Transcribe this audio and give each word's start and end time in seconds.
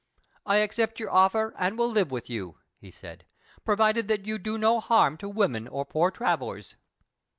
"I 0.47 0.55
accept 0.55 0.99
your 0.99 1.11
offer, 1.11 1.53
and 1.59 1.77
will 1.77 1.91
live 1.91 2.09
with 2.09 2.27
you," 2.27 2.57
he 2.75 2.89
said, 2.89 3.27
"provided 3.63 4.07
that 4.07 4.25
you 4.25 4.39
do 4.39 4.57
no 4.57 4.79
harm 4.79 5.15
to 5.17 5.29
women 5.29 5.67
or 5.67 5.85
poor 5.85 6.09
travellers." 6.09 6.75